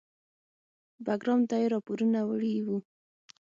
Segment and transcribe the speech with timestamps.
[1.05, 2.77] بګرام ته یې راپورونه وړي وو.